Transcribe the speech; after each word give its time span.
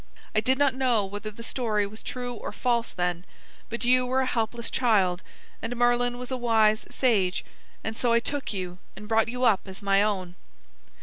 I 0.33 0.39
did 0.41 0.57
not 0.57 0.73
know 0.73 1.05
whether 1.05 1.29
the 1.29 1.43
story 1.43 1.85
was 1.85 2.01
true 2.01 2.33
or 2.33 2.51
false 2.51 2.91
then, 2.91 3.23
but 3.69 3.85
you 3.85 4.03
were 4.03 4.21
a 4.21 4.25
helpless 4.25 4.71
child, 4.71 5.21
and 5.61 5.75
Merlin 5.75 6.17
was 6.17 6.31
a 6.31 6.37
wise 6.37 6.87
sage, 6.89 7.45
and 7.83 7.95
so 7.95 8.11
I 8.11 8.19
took 8.19 8.51
you 8.51 8.79
and 8.95 9.07
brought 9.07 9.29
you 9.29 9.43
up 9.43 9.59
as 9.67 9.83
my 9.83 10.01
own." 10.01 10.33